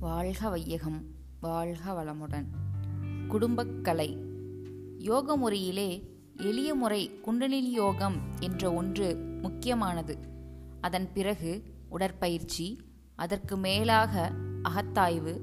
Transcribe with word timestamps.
வாழ்க 0.00 0.48
வையகம் 0.48 1.04
வாழ்க 1.40 1.92
வளமுடன். 1.92 2.44
குடும்பக்கலை 3.28 4.16
யோக 4.98 5.36
முறையிலே 5.36 6.16
எளிய 6.36 6.74
முறை 6.74 7.20
குண்டலினி 7.20 7.70
யோகம் 7.70 8.16
என்ற 8.40 8.72
ஒன்று 8.72 9.16
முக்கியமானது. 9.42 10.18
அதன் 10.80 11.12
பிறகு 11.12 11.62
உடற்பயிற்சி 11.88 12.80
அதற்கு 13.14 13.56
மேலாக 13.56 14.32
அகத்தாய்வு. 14.62 15.40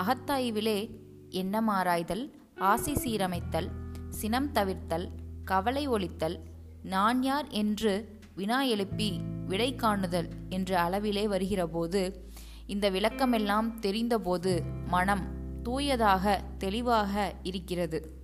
அகத்தாய்விலே 0.00 0.90
எண்ணமாராய்தல் 1.30 2.30
ஆசை 2.58 2.94
சீரமைத்தல் 2.94 3.68
சினம் 4.08 4.52
தவிர்த்தல் 4.52 5.08
கவலை 5.44 5.88
ஒழித்தல் 5.88 6.40
நான் 6.82 7.22
யார் 7.22 7.48
என்று 7.48 8.20
வினா 8.34 8.62
எழுப்பி 8.62 9.20
விடை 9.46 9.74
காணுதல் 9.74 10.28
என்ற 10.48 10.90
அளவிலே 10.90 11.26
வருகிறபோது 11.26 12.32
இந்த 12.66 12.90
விளக்கமெல்லாம் 12.90 13.78
தெரிந்தபோது 13.80 14.62
மனம் 14.86 15.24
தூயதாக 15.62 16.40
தெளிவாக 16.58 17.34
இருக்கிறது. 17.42 18.22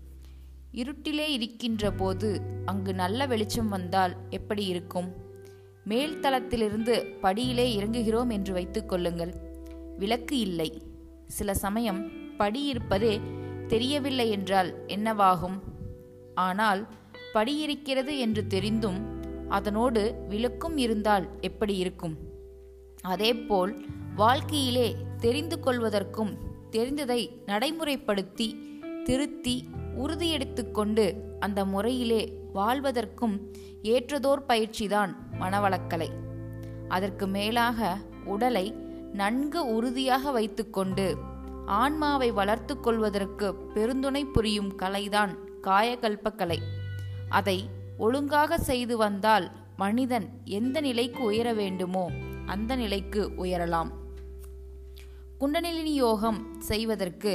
இருட்டிலே 0.73 1.29
இருக்கின்ற 1.29 1.91
போது 1.91 2.41
அங்கு 2.65 2.95
நல்ல 2.95 3.27
வெளிச்சம் 3.27 3.69
வந்தால் 3.69 4.16
எப்படி 4.30 4.65
இருக்கும்? 4.65 5.13
மேல்தளத்திலிருந்து 5.89 7.07
படியிலே 7.23 7.66
இறங்குகிறோம் 7.77 8.33
என்று 8.33 8.55
வைத்துக்கொள்ளுங்கள் 8.55 9.35
விளக்கு 9.99 10.39
இல்லை. 10.39 10.83
சில 11.27 11.55
சமயம் 11.55 12.11
படி 12.37 12.65
இருப்பதே 12.65 13.21
தெரியவில்லை 13.66 14.30
என்றால் 14.30 14.85
என்னவாகும்? 14.87 15.59
ஆனால் 16.35 16.88
படி 17.33 17.57
இருக்கிறது 17.57 18.19
என்று 18.19 18.47
தெரிந்தும் 18.47 19.19
அதனோடு 19.49 20.25
விளக்கும் 20.29 20.77
இருந்தால் 20.77 21.29
எப்படி 21.41 21.77
இருக்கும்? 21.77 22.16
அதேபோல் 23.01 23.85
வாழ்க்கையிலே 24.16 24.97
தெரிந்து 25.21 25.59
கொள்வதற்கும் 25.59 26.37
தெரிந்ததை 26.71 27.29
நடைமுறைப்படுத்தி 27.47 28.55
திருத்தி 29.03 29.69
உறுதியெடுத்து 29.99 30.71
கொண்டு 30.71 31.37
அந்த 31.41 31.65
முறையிலே 31.65 32.38
வாழ்வதற்கும் 32.55 33.41
ஏற்றதோர் 33.83 34.45
பயிற்சிதான் 34.49 35.16
மனவளக்கலை. 35.41 36.09
அதற்கு 36.88 37.27
மேலாக 37.27 37.99
உடலை 38.25 38.75
நன்கு 39.13 39.75
உறுதியாக 39.75 40.31
வைத்துக்கொண்டு 40.31 41.16
ஆன்மாவை 41.66 42.33
வளர்த்து 42.33 42.81
கொள்வதற்கு 42.81 43.55
பெருந்துணை 43.75 44.25
புரியும் 44.33 44.79
கலைதான் 44.79 45.37
காயகல்ப 45.63 46.59
அதை 47.29 47.69
ஒழுங்காக 47.99 48.59
செய்து 48.59 48.97
வந்தால் 48.97 49.51
மனிதன் 49.77 50.29
எந்த 50.45 50.81
நிலைக்கு 50.81 51.23
உயர 51.23 51.53
வேண்டுமோ 51.53 52.11
அந்த 52.51 52.76
நிலைக்கு 52.76 53.20
உயரலாம். 53.45 53.90
குண்டலினி 55.38 55.95
யோகம் 55.95 56.40
செய்வதற்கு 56.60 57.32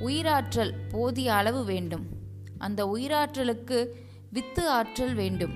உயிராற்றல் 0.00 0.72
போதிய 0.90 1.34
அளவு 1.34 1.64
வேண்டும். 1.64 2.06
அந்த 2.58 2.86
உயிராற்றலுக்கு 2.86 3.78
வித்து 4.30 4.68
ஆற்றல் 4.68 5.14
வேண்டும். 5.14 5.54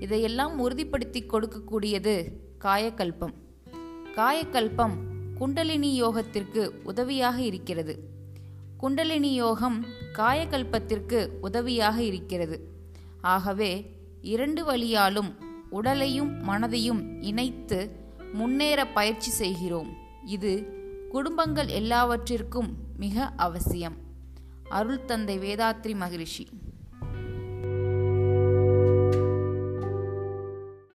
இதையெல்லாம் 0.00 0.54
உறுதிப்படுத்தி 0.68 1.20
கொடுக்கக்கூடியது 1.26 2.14
காயக்கல்பம். 2.64 3.34
காயக்கல்பம் 4.16 4.96
குண்டலினி 5.34 6.02
யோகத்திற்கு 6.02 6.62
உதவியாக 6.82 7.42
இருக்கிறது. 7.42 7.94
குண்டலினி 8.76 9.32
யோகம் 9.34 9.84
காயக்கல்பத்திற்கு 10.12 11.20
உதவியாக 11.40 12.02
இருக்கிறது. 12.02 12.58
ஆகவே 13.20 13.72
இரண்டு 14.22 14.64
வழியாலும் 14.64 15.30
உடலையும் 15.70 16.48
மனதையும் 16.48 17.02
இணைத்து 17.20 18.06
முன்னேற 18.32 18.86
பயிற்சி 18.86 19.30
செய்கிறோம். 19.30 19.96
இது 20.24 20.66
குடும்பங்கள் 21.10 21.66
எல்லாவற்றிற்கும் 21.66 22.76
மிக 22.96 23.32
அவசியம். 23.36 23.96
அருள் 24.68 25.04
தந்தை 25.04 25.38
வேதாத்ரி 25.38 25.94
மகிழ்ச்சி 25.94 26.48